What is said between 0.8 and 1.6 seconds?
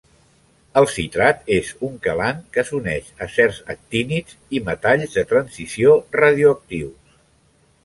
citrat